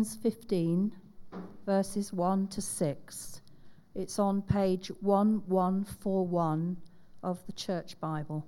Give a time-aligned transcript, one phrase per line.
[0.00, 0.92] Romans 15,
[1.66, 3.42] verses 1 to 6.
[3.94, 6.78] It's on page 1141
[7.22, 8.46] of the Church Bible.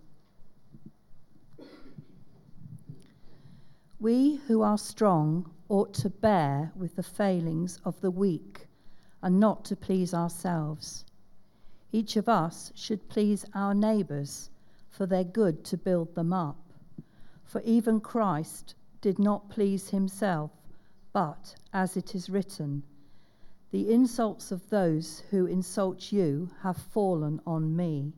[4.01, 8.67] We who are strong ought to bear with the failings of the weak
[9.21, 11.05] and not to please ourselves.
[11.93, 14.49] Each of us should please our neighbours
[14.89, 16.73] for their good to build them up.
[17.45, 20.51] For even Christ did not please himself,
[21.13, 22.83] but, as it is written,
[23.71, 28.13] the insults of those who insult you have fallen on me.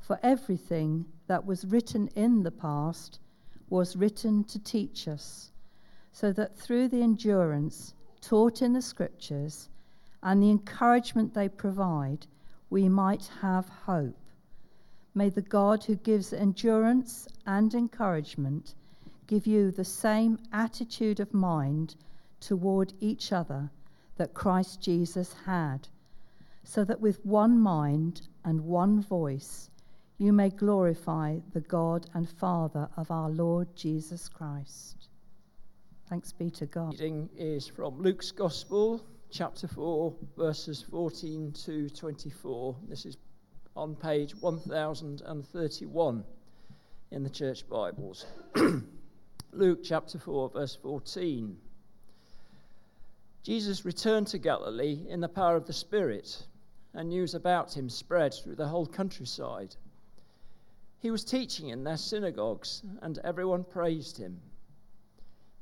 [0.00, 3.18] For everything that was written in the past
[3.70, 5.50] was written to teach us,
[6.12, 9.68] so that through the endurance taught in the Scriptures
[10.22, 12.26] and the encouragement they provide,
[12.70, 14.18] we might have hope.
[15.14, 18.74] May the God who gives endurance and encouragement
[19.26, 21.96] give you the same attitude of mind
[22.40, 23.70] toward each other
[24.16, 25.88] that Christ Jesus had,
[26.62, 29.70] so that with one mind and one voice
[30.18, 35.08] you may glorify the God and Father of our Lord Jesus Christ.
[36.08, 36.92] Thanks be to God.
[36.92, 42.76] Reading is from Luke's Gospel, chapter 4, verses 14 to 24.
[42.88, 43.16] This is
[43.74, 46.24] on page 1031
[47.10, 48.26] in the church Bibles.
[49.56, 51.56] Luke chapter 4, verse 14.
[53.44, 56.44] Jesus returned to Galilee in the power of the Spirit,
[56.92, 59.76] and news about him spread through the whole countryside.
[60.98, 64.40] He was teaching in their synagogues, and everyone praised him.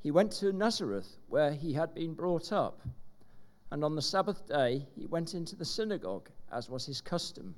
[0.00, 2.80] He went to Nazareth, where he had been brought up,
[3.70, 7.54] and on the Sabbath day he went into the synagogue, as was his custom.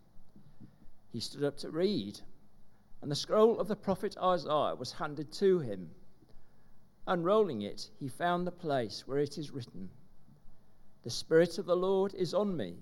[1.13, 2.19] He stood up to read,
[3.03, 5.91] and the scroll of the prophet Isaiah was handed to him.
[7.07, 9.91] Unrolling it, he found the place where it is written
[11.03, 12.79] The Spirit of the Lord is on me,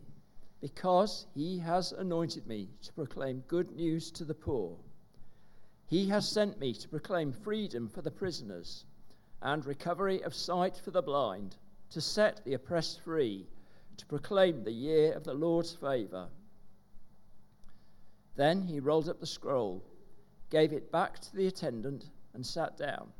[0.60, 4.78] because he has anointed me to proclaim good news to the poor.
[5.86, 8.84] He has sent me to proclaim freedom for the prisoners
[9.42, 11.56] and recovery of sight for the blind,
[11.90, 13.48] to set the oppressed free,
[13.96, 16.28] to proclaim the year of the Lord's favor.
[18.36, 19.84] Then he rolled up the scroll,
[20.48, 23.12] gave it back to the attendant, and sat down.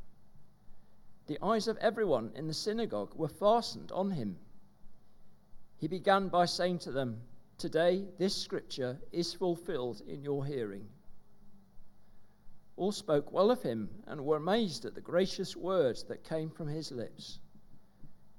[1.27, 4.37] The eyes of everyone in the synagogue were fastened on him.
[5.77, 7.21] He began by saying to them,
[7.57, 10.87] Today this scripture is fulfilled in your hearing
[12.75, 16.67] all spoke well of him and were amazed at the gracious words that came from
[16.67, 17.39] his lips.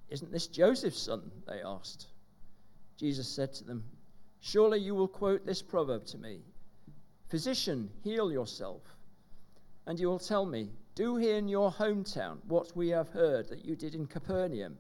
[0.09, 1.31] Isn't this Joseph's son?
[1.47, 2.09] They asked.
[2.97, 3.84] Jesus said to them,
[4.41, 6.43] Surely you will quote this proverb to me
[7.28, 8.83] Physician, heal yourself.
[9.87, 13.65] And you will tell me, Do here in your hometown what we have heard that
[13.65, 14.78] you did in Capernaum.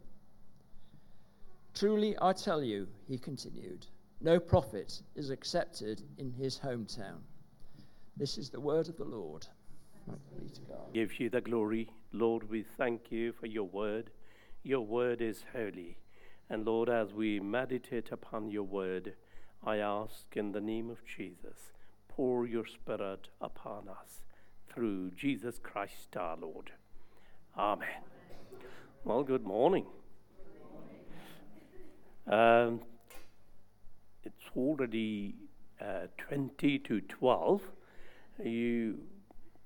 [1.74, 3.86] Truly I tell you, he continued,
[4.20, 7.18] no prophet is accepted in his hometown.
[8.16, 9.48] This is the word of the Lord.
[10.92, 11.90] Give you the glory.
[12.12, 14.10] Lord, we thank you for your word.
[14.62, 15.96] Your word is holy.
[16.48, 19.14] And Lord, as we meditate upon your word,
[19.66, 21.72] I ask in the name of Jesus,
[22.06, 24.23] pour your spirit upon us
[24.74, 26.72] through Jesus Christ our Lord.
[27.56, 27.88] Amen.
[29.04, 29.86] Well, good morning.
[32.26, 32.80] Um,
[34.24, 35.36] it's already
[35.80, 37.60] uh, 20 to 12
[38.42, 38.98] you,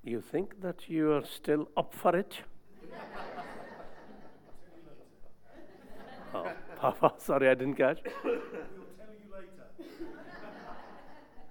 [0.03, 2.41] you think that you are still up for it?
[6.35, 7.99] oh, Papa, sorry, I didn't catch.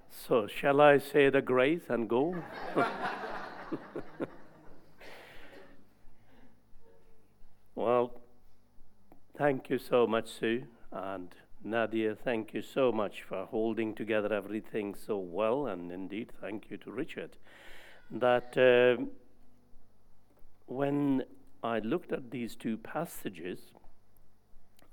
[0.09, 2.35] So, shall I say the grace and go?
[7.75, 8.21] well,
[9.37, 10.63] thank you so much, Sue.
[10.91, 11.29] And
[11.63, 16.77] Nadia, thank you so much for holding together everything so well, and indeed, thank you
[16.77, 17.37] to Richard.
[18.11, 19.03] That uh,
[20.67, 21.23] when
[21.63, 23.59] I looked at these two passages,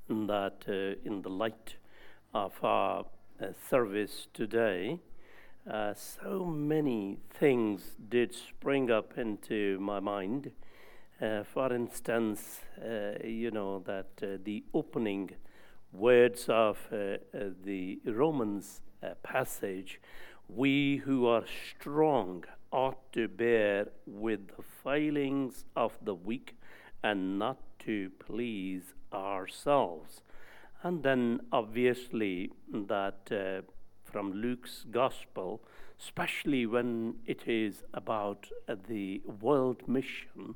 [0.08, 1.76] that uh, in the light
[2.34, 3.04] of our
[3.40, 5.00] uh, service today,
[5.70, 10.52] uh, so many things did spring up into my mind.
[11.20, 15.30] Uh, for instance, uh, you know, that the opening
[15.92, 20.00] words of uh, uh, the Romans uh, passage,
[20.48, 26.56] we who are strong ought to bear with the failings of the weak
[27.02, 30.22] and not to please ourselves.
[30.82, 33.62] And then, obviously, that uh,
[34.10, 35.60] from Luke's gospel,
[36.00, 40.54] especially when it is about uh, the world mission,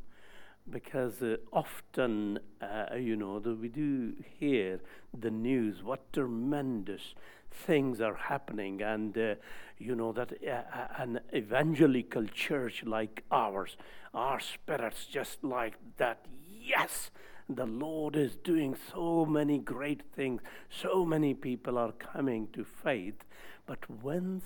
[0.69, 4.81] because uh, often, uh, you know, that we do hear
[5.19, 7.14] the news, what tremendous
[7.50, 9.35] things are happening, and, uh,
[9.79, 10.62] you know, that uh,
[10.99, 13.76] an evangelical church like ours,
[14.14, 17.11] our spirits just like that, yes,
[17.56, 23.25] the Lord is doing so many great things, so many people are coming to faith,
[23.67, 24.43] but when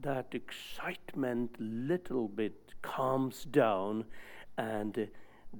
[0.00, 4.04] that excitement little bit calms down
[4.58, 5.08] and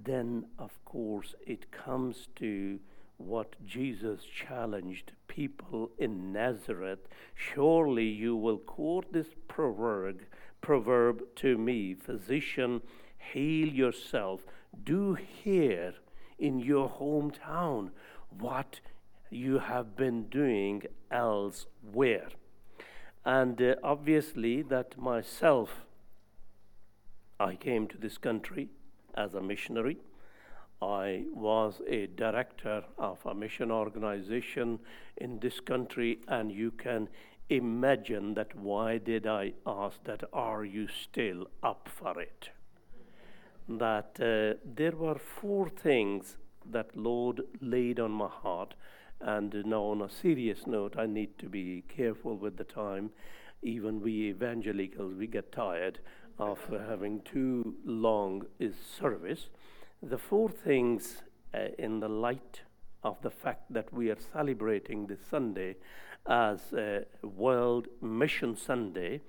[0.04, 2.78] then, of course, it comes to
[3.16, 7.06] what Jesus challenged people in Nazareth.
[7.34, 10.22] Surely you will quote this proverb,
[10.60, 12.82] proverb to me, physician,
[13.32, 14.40] heal yourself.
[14.82, 15.94] Do here
[16.38, 17.90] in your hometown
[18.30, 18.80] what
[19.30, 22.28] you have been doing elsewhere.
[23.24, 25.84] And uh, obviously, that myself,
[27.40, 28.68] I came to this country
[29.14, 29.98] as a missionary.
[30.82, 34.80] I was a director of a mission organization
[35.16, 37.08] in this country, and you can
[37.48, 42.50] imagine that why did I ask that, are you still up for it?
[43.68, 46.36] That uh, there were four things
[46.70, 48.74] that Lord laid on my heart,
[49.20, 53.10] and now on a serious note, I need to be careful with the time.
[53.62, 55.98] Even we evangelicals, we get tired
[56.38, 56.58] of
[56.88, 59.48] having too long is service.
[60.02, 61.22] The four things
[61.54, 62.62] uh, in the light
[63.02, 65.76] of the fact that we are celebrating this Sunday
[66.26, 69.20] as uh, World Mission Sunday,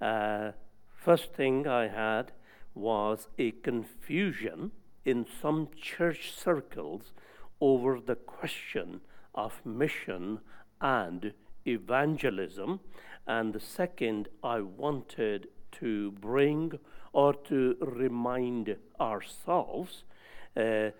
[0.00, 0.52] uh,
[0.94, 2.32] first thing I had
[2.74, 4.72] was a confusion
[5.04, 7.12] in some church circles
[7.60, 9.00] over the question
[9.34, 10.40] of mission
[10.80, 11.32] and
[11.66, 12.80] evangelism.
[13.26, 16.78] And the second, I wanted to bring
[17.12, 20.04] or to remind ourselves
[20.56, 20.90] uh,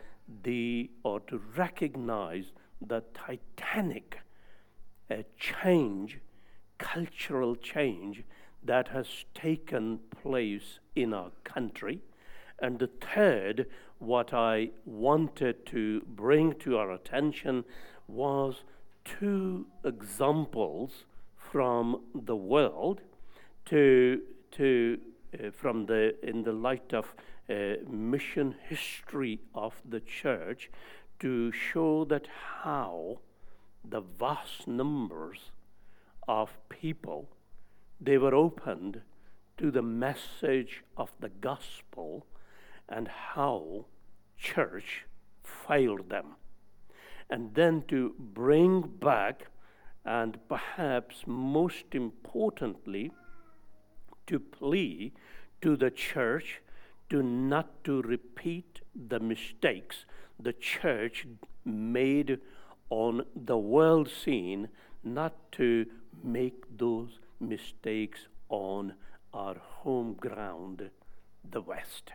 [0.43, 4.19] the or to recognize the titanic
[5.11, 6.21] uh, change,
[6.79, 8.23] cultural change
[8.65, 12.01] that has taken place in our country.
[12.59, 13.67] And the third,
[13.99, 17.65] what I wanted to bring to our attention
[18.09, 18.63] was
[19.05, 21.05] two examples
[21.37, 23.01] from the world
[23.67, 24.23] to
[24.53, 24.99] to,
[25.35, 27.13] uh, from the, in the light of
[27.51, 30.71] uh, mission history of the church,
[31.19, 32.29] to show that
[32.63, 33.19] how
[33.85, 35.51] the vast numbers
[36.29, 37.29] of people
[38.05, 39.01] they were opened
[39.57, 42.27] to the message of the gospel
[42.89, 43.87] and how
[44.37, 45.07] church
[45.43, 46.37] failed them.
[47.31, 49.47] And then to bring back
[50.05, 53.11] and perhaps most importantly
[54.27, 55.13] to plea
[55.63, 56.61] to the church
[57.11, 60.05] to not to repeat the mistakes
[60.39, 61.27] the church
[61.65, 62.39] made
[62.91, 64.69] on the world scene,
[65.03, 65.87] not to
[66.23, 67.19] make those
[67.49, 68.95] mistakes on
[69.33, 70.91] our home ground,
[71.49, 72.13] the West.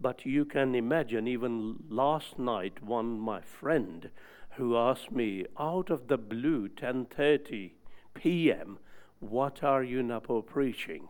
[0.00, 4.10] But you can imagine, even last night, one my friend
[4.56, 7.72] who asked me out of the blue, 10:30
[8.14, 8.78] p.m.,
[9.20, 11.08] "What are you now preaching?"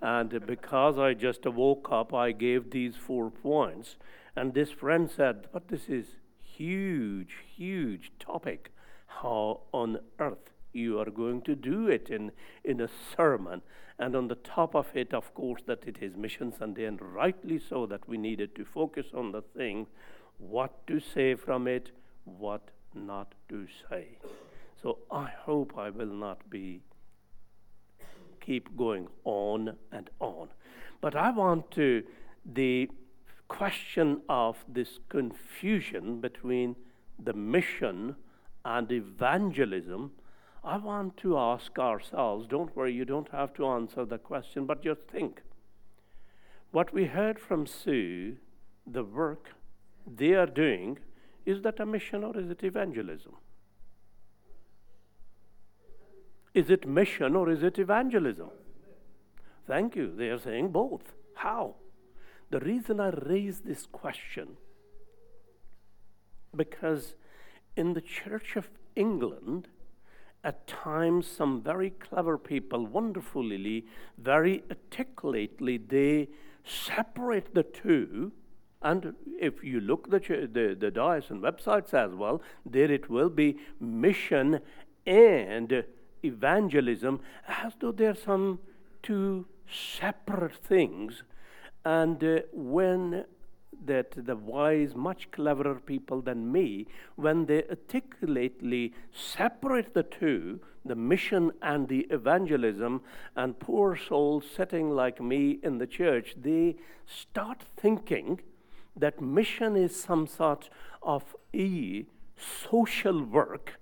[0.00, 3.96] And because I just woke up, I gave these four points.
[4.36, 8.70] And this friend said, But this is huge, huge topic.
[9.06, 12.32] How on earth you are going to do it in,
[12.64, 13.62] in a sermon?
[13.98, 17.58] And on the top of it, of course, that it is Mission Sunday, and rightly
[17.58, 19.86] so that we needed to focus on the thing
[20.38, 21.92] what to say from it,
[22.24, 24.18] what not to say.
[24.82, 26.80] So I hope I will not be
[28.44, 30.48] keep going on and on.
[31.00, 32.02] But I want to,
[32.44, 32.90] the
[33.48, 36.76] question of this confusion between
[37.22, 38.16] the mission
[38.64, 40.12] and evangelism,
[40.64, 44.82] I want to ask ourselves don't worry, you don't have to answer the question, but
[44.82, 45.42] just think.
[46.70, 48.36] What we heard from Sue,
[48.86, 49.50] the work
[50.06, 50.98] they are doing,
[51.44, 53.34] is that a mission or is it evangelism?
[56.54, 58.50] Is it mission or is it evangelism?
[59.66, 60.14] Thank you.
[60.14, 61.12] They are saying both.
[61.34, 61.74] How?
[62.50, 64.56] The reason I raise this question
[66.56, 67.14] because
[67.76, 69.68] in the Church of England,
[70.44, 73.86] at times some very clever people, wonderfully,
[74.18, 76.28] very articulately, they
[76.64, 78.32] separate the two.
[78.82, 83.56] And if you look the the, the diocesan websites as well, there it will be
[83.80, 84.60] mission
[85.06, 85.84] and
[86.22, 88.58] evangelism as though they're some
[89.02, 91.22] two separate things.
[91.84, 93.24] And uh, when
[93.86, 96.86] that the wise, much cleverer people than me,
[97.16, 103.00] when they articulately separate the two, the mission and the evangelism,
[103.36, 106.76] and poor souls sitting like me in the church, they
[107.06, 108.40] start thinking
[108.96, 110.68] that mission is some sort
[111.02, 112.04] of e
[112.36, 113.78] social work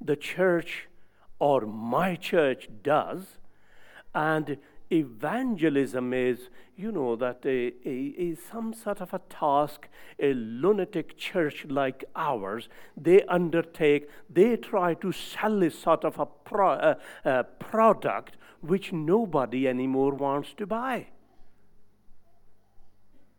[0.00, 0.88] the church
[1.38, 3.38] or my church does,
[4.14, 4.58] and
[4.94, 11.16] evangelism is, you know, that a, a, a, some sort of a task a lunatic
[11.16, 14.08] church like ours they undertake.
[14.30, 20.54] They try to sell this sort of a, pro, a product which nobody anymore wants
[20.54, 21.08] to buy.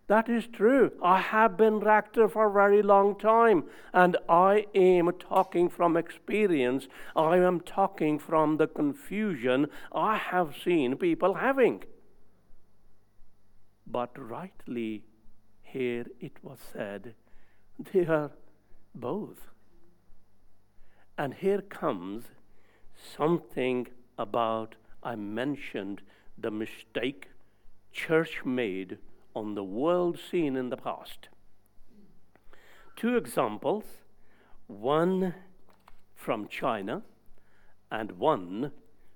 [0.07, 0.91] That is true.
[1.03, 6.87] I have been rector for a very long time, and I am talking from experience.
[7.15, 11.83] I am talking from the confusion I have seen people having.
[13.87, 15.05] But rightly,
[15.63, 17.15] here it was said,
[17.91, 18.31] they are
[18.93, 19.47] both.
[21.17, 22.25] And here comes
[23.17, 26.01] something about, I mentioned
[26.37, 27.29] the mistake
[27.91, 28.97] church made
[29.35, 31.27] on the world scene in the past.
[32.95, 33.83] Two examples
[34.67, 35.35] one
[36.15, 37.03] from China
[37.91, 38.71] and one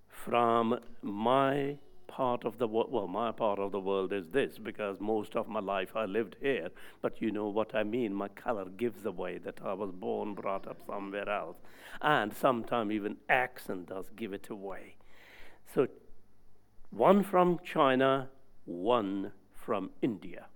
[0.07, 2.91] from my part of the world.
[2.91, 6.35] Well, my part of the world is this because most of my life I lived
[6.41, 6.69] here,
[7.01, 8.13] but you know what I mean.
[8.13, 11.57] My color gives away that I was born, brought up somewhere else.
[12.01, 14.95] And sometimes even accent does give it away.
[15.73, 15.88] So,
[16.89, 18.29] one from China,
[18.65, 19.31] one
[19.69, 20.47] from India.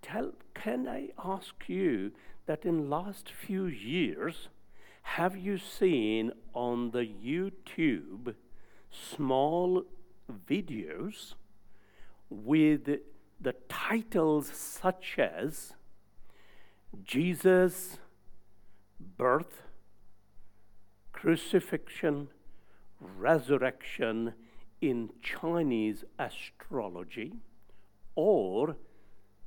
[0.00, 2.12] Tell, can I ask you
[2.46, 4.48] that in last few years,
[5.02, 8.34] have you seen on the YouTube
[8.90, 9.84] small
[10.48, 11.34] videos
[12.30, 12.86] with
[13.38, 15.74] the titles such as
[17.02, 17.98] Jesus'
[19.18, 19.60] birth,
[21.12, 22.28] crucifixion,
[22.98, 24.32] resurrection
[24.80, 27.34] in Chinese astrology?
[28.14, 28.76] Or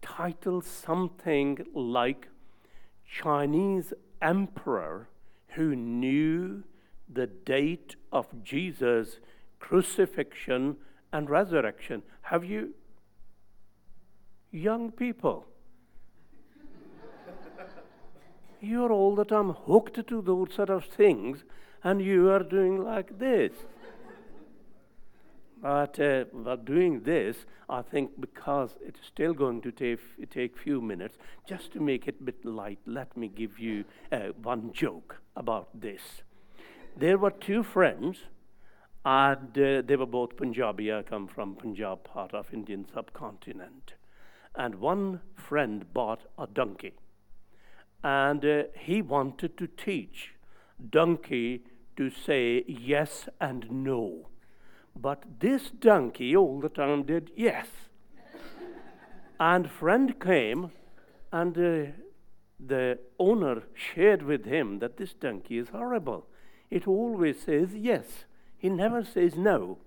[0.01, 2.27] title something like
[3.05, 5.09] Chinese emperor
[5.49, 6.63] who knew
[7.11, 9.19] the date of Jesus'
[9.59, 10.77] crucifixion
[11.11, 12.03] and resurrection.
[12.23, 12.73] Have you,
[14.51, 15.45] young people?
[18.59, 21.43] You're all the time hooked to those sort of things,
[21.83, 23.51] and you are doing like this.
[25.61, 29.99] But uh, while doing this, I think because it's still going to take
[30.29, 34.29] take few minutes, just to make it a bit light, let me give you uh,
[34.41, 36.01] one joke about this.
[36.95, 38.17] There were two friends,
[39.03, 40.93] and uh, they were both Punjabi.
[40.93, 43.93] I come from Punjab, part of Indian subcontinent,
[44.55, 46.93] and one friend bought a donkey,
[48.03, 50.35] and uh, he wanted to teach
[50.91, 51.63] donkey
[51.95, 54.27] to say yes and no
[55.01, 57.67] but this donkey all the time did yes.
[59.39, 60.71] and friend came,
[61.31, 61.91] and uh,
[62.59, 66.25] the owner shared with him that this donkey is horrible.
[66.69, 68.25] It always says yes.
[68.57, 69.77] He never says no.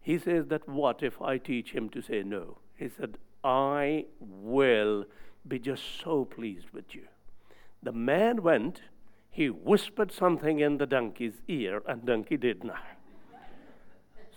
[0.00, 2.58] He says that what if I teach him to say no?
[2.76, 5.04] He said, I will
[5.46, 7.02] be just so pleased with you.
[7.82, 8.82] The man went,
[9.30, 12.95] he whispered something in the donkey's ear, and donkey did not.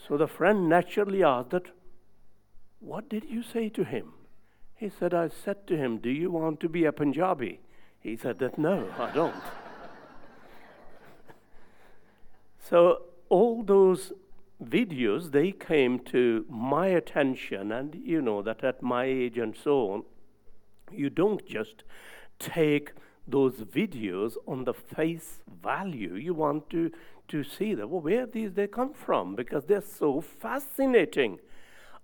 [0.09, 1.67] So the friend naturally asked that,
[2.79, 4.13] What did you say to him?
[4.75, 7.59] He said, I said to him, Do you want to be a Punjabi?
[7.99, 9.35] He said that, No, I don't.
[12.59, 14.11] so all those
[14.63, 19.91] videos, they came to my attention, and you know that at my age and so
[19.91, 20.03] on,
[20.91, 21.83] you don't just
[22.39, 22.93] take
[23.27, 26.15] those videos on the face value.
[26.15, 26.91] You want to
[27.29, 31.39] to see that, well, where these they come from because they're so fascinating.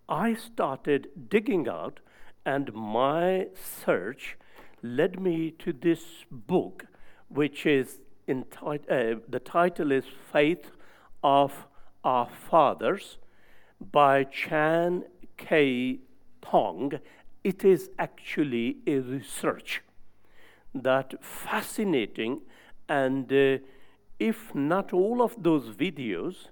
[0.08, 2.00] I started digging out,
[2.46, 4.38] and my search
[4.82, 6.86] led me to this book,
[7.28, 10.72] which is entitled, uh, the title is Faith
[11.24, 11.68] of
[12.04, 13.18] Our Fathers
[13.80, 15.04] by Chan
[15.38, 16.00] Kei
[16.42, 16.94] Thong.
[17.44, 19.82] It is actually a research
[20.74, 22.42] that fascinating
[22.88, 23.58] and uh,
[24.20, 26.48] if not all of those videos,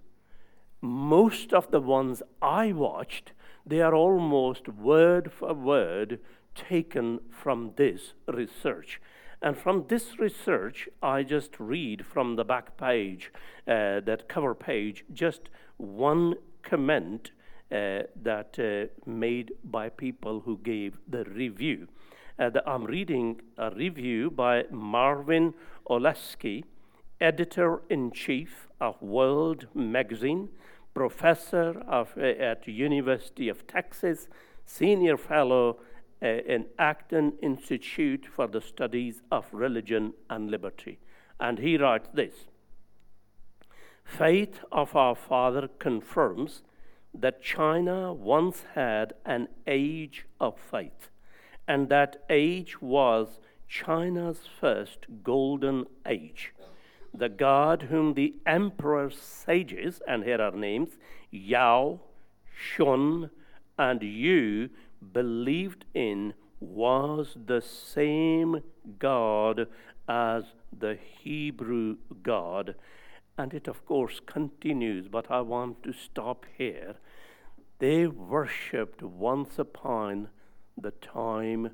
[0.82, 3.32] most of the ones I watched,
[3.65, 6.20] they are almost word for word
[6.55, 9.00] taken from this research.
[9.41, 13.32] And from this research, I just read from the back page,
[13.67, 17.32] uh, that cover page, just one comment
[17.72, 21.88] uh, that uh, made by people who gave the review.
[22.39, 25.53] Uh, the, I'm reading a review by Marvin
[25.89, 26.63] Olasky,
[27.24, 30.50] editor in chief of World Magazine,
[30.94, 34.27] professor of, uh, at University of Texas,
[34.65, 35.80] senior fellow
[36.22, 41.00] uh, in Acton Institute for the Studies of Religion and Liberty.
[41.39, 42.34] And he writes this
[44.03, 46.62] Faith of our father confirms
[47.13, 51.10] that China once had an age of faith,
[51.70, 53.39] and that age was
[53.70, 56.53] China's first golden age.
[57.13, 60.98] The God whom the emperor sages, and here are names,
[61.29, 62.00] Yao,
[62.55, 63.29] Shun,
[63.77, 64.70] and Yu,
[65.12, 68.62] believed in was the same
[69.00, 69.67] God
[70.08, 70.43] as
[70.77, 72.75] the Hebrew God.
[73.38, 76.96] And it, of course, continues, but I want to stop here.
[77.79, 80.29] They worshipped once upon
[80.77, 81.72] the time,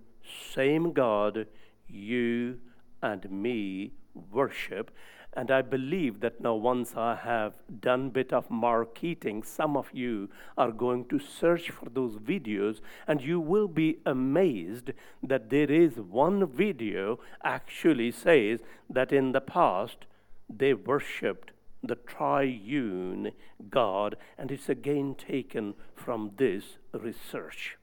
[0.54, 1.48] same God
[1.88, 2.60] you
[3.02, 4.92] and me worship.
[5.34, 10.30] And I believe that now, once I have done bit of marketing, some of you
[10.58, 15.98] are going to search for those videos, and you will be amazed that there is
[15.98, 20.08] one video actually says that in the past
[20.50, 21.52] they worshipped
[21.84, 23.32] the triune
[23.70, 27.78] God, and it's again taken from this research.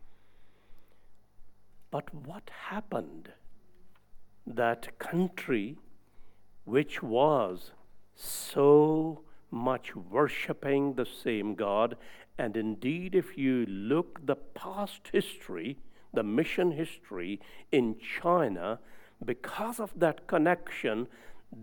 [1.91, 3.31] But what happened?
[4.47, 5.79] That country
[6.67, 7.71] which was
[8.15, 11.97] so much worshiping the same God.
[12.37, 15.79] And indeed, if you look the past history,
[16.13, 17.41] the mission history
[17.73, 18.81] in China,
[19.25, 21.07] because of that connection,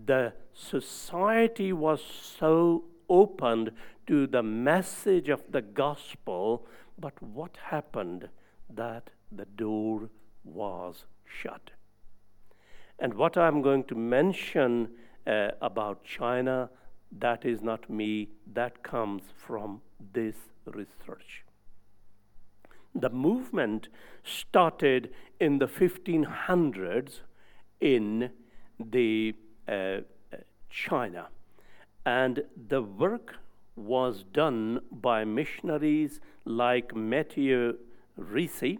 [0.06, 3.70] the society was so opened
[4.06, 6.66] to the message of the gospel.
[6.98, 8.30] But what happened?
[8.70, 10.08] That the door
[10.42, 11.70] was shut.
[12.98, 14.88] And what I'm going to mention
[15.26, 16.70] uh, about China,
[17.18, 19.80] that is not me, that comes from
[20.12, 21.44] this research.
[22.94, 23.88] The movement
[24.22, 27.20] started in the 1500s
[27.80, 28.30] in
[28.78, 29.34] the
[29.66, 29.98] uh,
[30.70, 31.28] China,
[32.06, 33.36] and the work
[33.76, 37.76] was done by missionaries like Matthew
[38.16, 38.78] Ricci,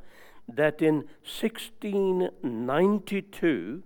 [0.47, 3.83] that in 1692,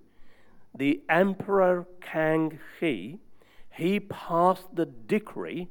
[0.75, 3.17] the Emperor Kang He,
[3.69, 5.69] he passed the decree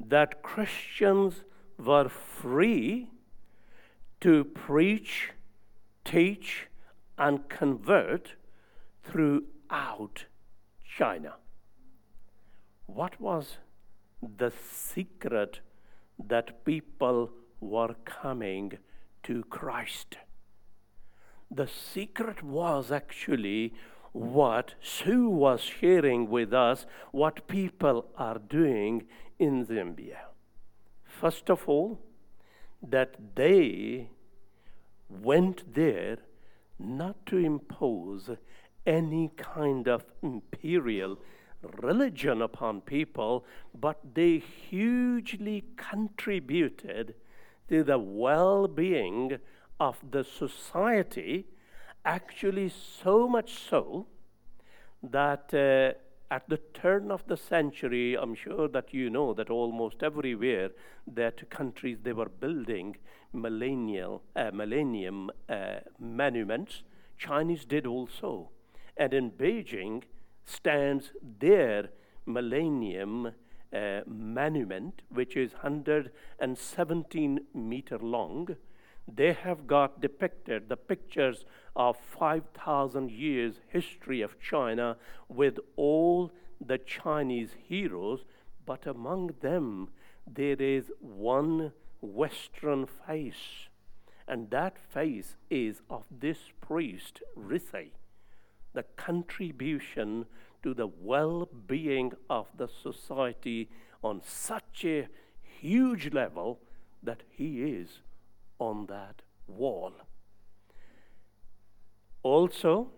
[0.00, 1.44] that Christians
[1.78, 3.10] were free
[4.20, 5.30] to preach,
[6.04, 6.68] teach,
[7.18, 8.34] and convert
[9.02, 10.26] throughout
[10.84, 11.34] China.
[12.86, 13.58] What was
[14.22, 15.60] the secret
[16.18, 18.78] that people were coming
[19.24, 20.18] to Christ?
[21.50, 23.74] The secret was actually
[24.12, 29.06] what Sue was sharing with us, what people are doing
[29.38, 30.18] in Zambia.
[31.04, 31.98] First of all,
[32.82, 34.08] that they
[35.08, 36.18] went there
[36.78, 38.30] not to impose
[38.86, 41.18] any kind of imperial
[41.82, 47.14] religion upon people, but they hugely contributed
[47.68, 49.38] to the well being
[49.80, 51.46] of the society,
[52.04, 54.06] actually, so much so
[55.02, 55.98] that uh,
[56.30, 60.70] at the turn of the century, I'm sure that you know that almost everywhere
[61.06, 62.96] that countries they were building
[63.32, 66.82] millennial, uh, millennium uh, monuments.
[67.16, 68.50] Chinese did also,
[68.96, 70.02] and in Beijing
[70.44, 71.90] stands their
[72.26, 73.32] millennium
[73.72, 78.56] uh, monument, which is 117 meter long.
[79.08, 81.44] They have got depicted the pictures
[81.76, 84.96] of 5,000 years history of China
[85.28, 88.24] with all the Chinese heroes,
[88.64, 89.90] but among them
[90.26, 93.68] there is one Western face,
[94.26, 97.92] and that face is of this priest, Ricci.
[98.74, 100.26] The contribution
[100.62, 103.70] to the well being of the society
[104.02, 105.08] on such a
[105.40, 106.58] huge level
[107.02, 108.00] that he is
[108.58, 109.92] on that wall.
[112.22, 112.90] Also,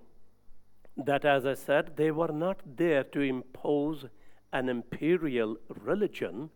[0.97, 4.07] that as I said, they were not there to impose
[4.53, 6.51] an imperial religion,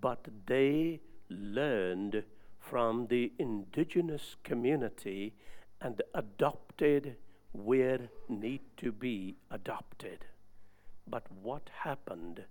[0.00, 2.24] but they learned
[2.60, 5.34] from the indigenous community
[5.80, 7.16] and adopted
[7.52, 10.24] where need to be adopted.
[11.06, 12.44] But what happened?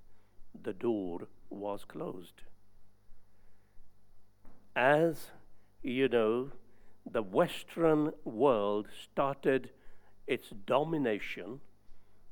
[0.63, 2.41] The door was closed.
[4.75, 5.32] As
[5.83, 6.51] you know,
[7.09, 9.71] the Western world started
[10.27, 11.59] its domination,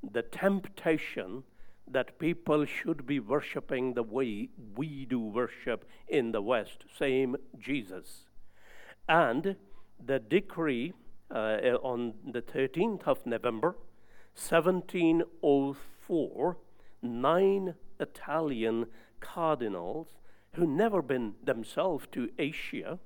[0.04, 1.44] the temptation
[1.92, 8.26] that people should be worshiping the way we do worship in the West, same Jesus.
[9.08, 9.56] And
[10.04, 10.94] the decree
[11.32, 13.76] uh, on the 13th of November,
[14.36, 16.58] 1704,
[17.02, 18.86] nine Italian
[19.20, 20.10] cardinals
[20.54, 23.00] who never been themselves to Asia,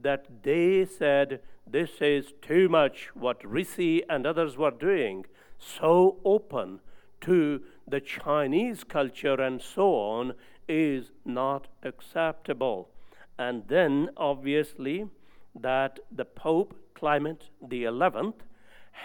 [0.00, 5.26] that they said, This is too much what Ricci and others were doing,
[5.58, 6.80] so open
[7.22, 10.34] to the Chinese culture and so on
[10.68, 12.90] is not acceptable.
[13.38, 15.06] And then, obviously,
[15.54, 17.50] that the Pope Clement
[17.84, 18.42] Eleventh,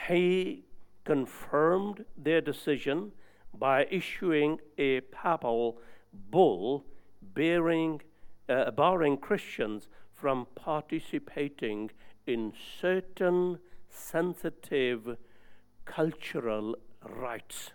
[0.08, 0.64] he
[1.06, 3.12] confirmed their decision
[3.58, 5.80] by issuing a papal
[6.30, 6.86] bull
[7.22, 8.02] bearing,
[8.48, 9.88] uh, barring Christians
[10.20, 11.92] from participating
[12.28, 15.18] in certain sensitive
[15.86, 17.72] cultural rites.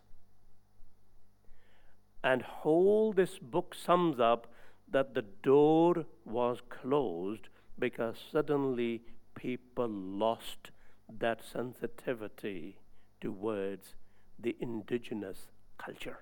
[2.23, 4.47] And whole this book sums up
[4.91, 9.03] that the door was closed because suddenly
[9.35, 10.71] people lost
[11.19, 12.79] that sensitivity
[13.21, 13.95] towards
[14.39, 16.21] the indigenous culture.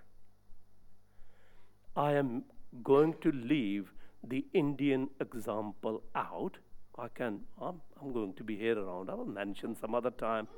[1.95, 2.45] I am
[2.83, 3.93] going to leave
[4.27, 6.59] the Indian example out.
[6.99, 9.11] I can, I'm, I'm going to be here around.
[9.11, 10.49] I will mention some other time.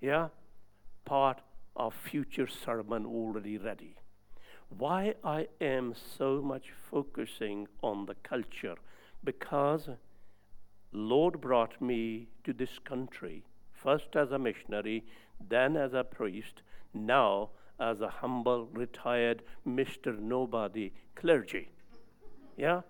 [0.00, 0.28] Yeah?
[1.04, 1.40] Part
[1.76, 3.96] of future sermon already ready
[4.78, 8.76] why I am so much focusing on the culture
[9.24, 9.88] because
[10.92, 15.04] Lord brought me to this country first as a missionary,
[15.48, 16.62] then as a priest,
[16.94, 20.18] now as a humble retired Mr.
[20.18, 21.70] Nobody clergy.
[22.62, 22.82] Yeah?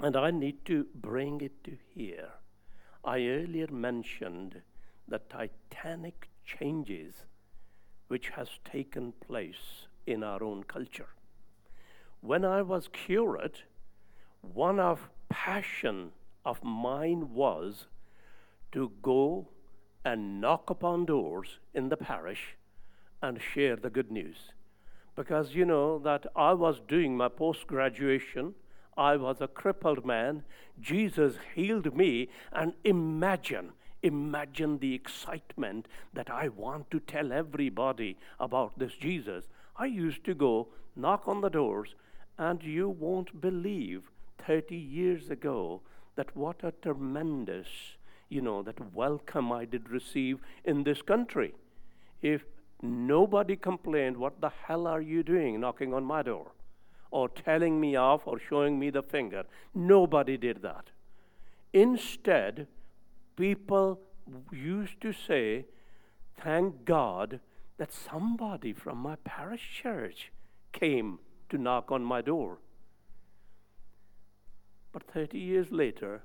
[0.00, 2.30] And er I need to bring it to here.
[3.04, 4.62] I earlier mentioned
[5.06, 7.26] the titanic changes
[8.06, 11.10] which has taken place in our own culture.
[12.22, 13.64] When I was curate,
[14.40, 16.12] one of passion
[16.46, 17.88] of mine was
[18.72, 19.48] to go
[20.02, 22.56] and knock upon doors in the parish
[23.20, 24.38] and share the good news.
[25.14, 28.54] Because you know that I was doing my post graduation,
[28.98, 30.42] I was a crippled man.
[30.80, 38.78] Jesus healed me, and imagine imagine the excitement that I want to tell everybody about
[38.78, 39.44] this Jesus.
[39.76, 41.94] I used to go knock on the doors,
[42.36, 44.10] and you won't believe
[44.46, 45.80] 30 years ago
[46.16, 47.66] that what a tremendous,
[48.28, 51.54] you know, that welcome I did receive in this country.
[52.22, 52.42] If
[52.82, 56.52] nobody complained, what the hell are you doing knocking on my door?
[57.10, 59.44] Or telling me off or showing me the finger.
[59.74, 60.90] Nobody did that.
[61.72, 62.66] Instead,
[63.36, 64.00] people
[64.52, 65.66] used to say,
[66.42, 67.40] Thank God
[67.78, 70.30] that somebody from my parish church
[70.72, 71.18] came
[71.48, 72.58] to knock on my door.
[74.92, 76.22] But 30 years later,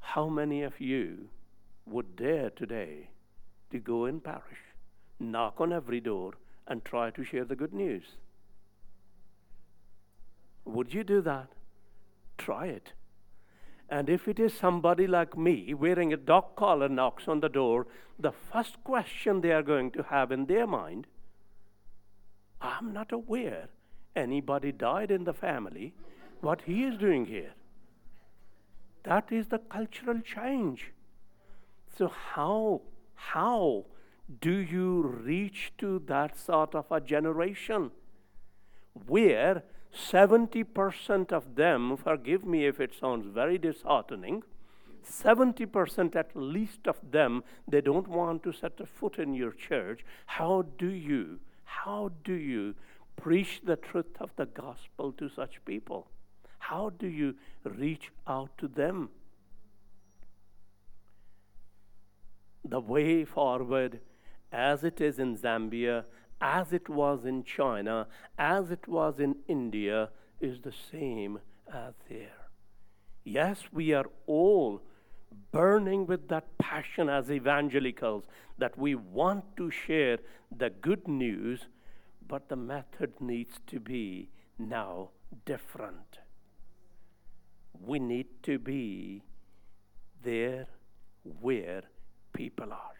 [0.00, 1.28] how many of you
[1.86, 3.10] would dare today
[3.70, 4.58] to go in parish,
[5.18, 6.32] knock on every door,
[6.66, 8.16] and try to share the good news.
[10.64, 11.48] Would you do that?
[12.38, 12.92] Try it.
[13.88, 17.86] And if it is somebody like me wearing a dog collar knocks on the door,
[18.18, 21.06] the first question they are going to have in their mind
[22.60, 23.68] I'm not aware
[24.14, 25.94] anybody died in the family,
[26.40, 27.52] what he is doing here.
[29.04, 30.92] That is the cultural change.
[31.96, 32.82] So, how,
[33.14, 33.86] how
[34.40, 37.90] do you reach to that sort of a generation
[39.06, 39.62] where
[39.94, 44.42] 70% of them, forgive me if it sounds very disheartening,
[45.04, 50.04] 70% at least of them, they don't want to set a foot in your church.
[50.26, 52.74] How do you, how do you
[53.16, 56.08] preach the truth of the gospel to such people?
[56.58, 59.10] How do you reach out to them?
[62.64, 64.00] The way forward,
[64.52, 66.04] as it is in Zambia,
[66.40, 68.06] as it was in China,
[68.38, 71.38] as it was in India, is the same
[71.72, 72.48] as there.
[73.24, 74.82] Yes, we are all
[75.52, 78.24] burning with that passion as evangelicals
[78.58, 80.18] that we want to share
[80.56, 81.66] the good news,
[82.26, 85.10] but the method needs to be now
[85.44, 86.18] different.
[87.78, 89.22] We need to be
[90.22, 90.66] there
[91.22, 91.82] where
[92.32, 92.99] people are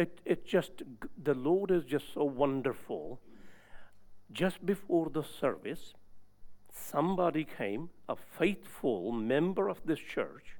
[0.00, 0.82] it, it just,
[1.22, 3.20] the Lord is just so wonderful.
[4.32, 5.94] Just before the service,
[6.72, 10.56] somebody came, a faithful member of this church,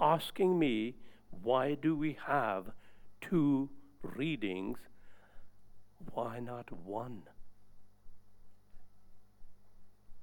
[0.00, 0.94] asking me,
[1.42, 2.72] why do we have
[3.20, 3.68] two
[4.02, 4.78] readings?
[6.12, 7.22] Why not one?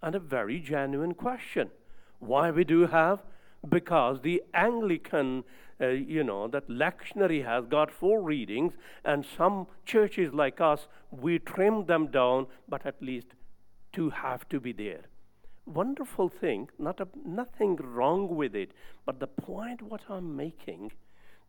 [0.01, 1.71] And a very genuine question.
[2.19, 3.19] Why we do have?
[3.67, 5.43] Because the Anglican
[5.79, 8.73] uh, you know, that lectionary has got four readings,
[9.05, 13.27] and some churches like us, we trim them down, but at least
[13.93, 15.01] two have to be there.
[15.65, 18.71] Wonderful thing, not a, nothing wrong with it,
[19.05, 20.93] but the point what I'm making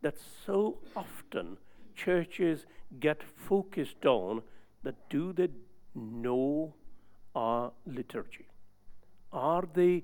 [0.01, 1.57] that so often
[1.95, 2.65] churches
[2.99, 4.41] get focused on
[4.83, 5.49] that do they
[5.95, 6.73] know
[7.35, 8.47] our liturgy?
[9.31, 10.03] Are they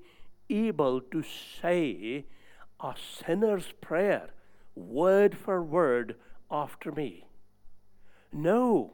[0.50, 2.24] able to say
[2.80, 4.30] a sinner's prayer,
[4.74, 6.16] word for word,
[6.50, 7.26] after me.
[8.32, 8.92] No,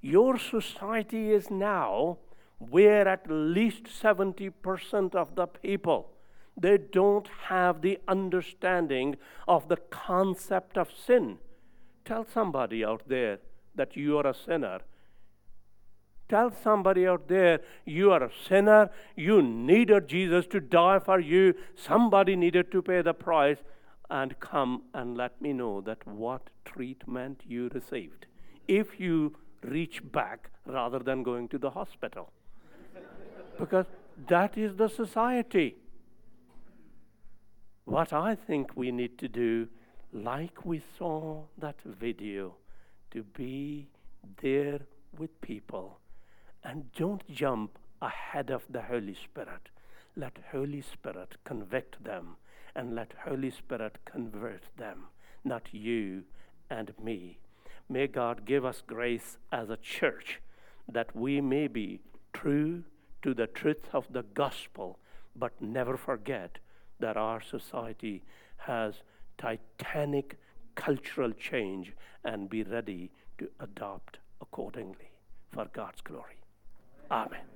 [0.00, 2.18] your society is now
[2.58, 6.10] where at least 70% of the people
[6.58, 11.38] they don't have the understanding of the concept of sin.
[12.04, 13.40] Tell somebody out there
[13.74, 14.80] that you are a sinner
[16.28, 21.54] Tell somebody out there you are a sinner, you needed Jesus to die for you,
[21.76, 23.58] somebody needed to pay the price,
[24.10, 28.26] and come and let me know that what treatment you received.
[28.66, 32.32] If you reach back rather than going to the hospital.
[33.58, 33.86] because
[34.28, 35.76] that is the society.
[37.84, 39.68] What I think we need to do,
[40.12, 42.56] like we saw that video,
[43.12, 43.88] to be
[44.42, 44.80] there
[45.16, 46.00] with people
[46.66, 49.68] and don't jump ahead of the Holy Spirit.
[50.16, 52.36] Let Holy Spirit convict them
[52.74, 55.04] and let Holy Spirit convert them,
[55.44, 56.24] not you
[56.68, 57.38] and me.
[57.88, 60.40] May God give us grace as a church
[60.90, 62.00] that we may be
[62.32, 62.82] true
[63.22, 64.98] to the truth of the gospel,
[65.36, 66.58] but never forget
[66.98, 68.24] that our society
[68.56, 68.94] has
[69.38, 70.36] titanic
[70.74, 71.92] cultural change
[72.24, 75.10] and be ready to adopt accordingly
[75.52, 76.36] for God's glory.
[77.10, 77.55] Amen.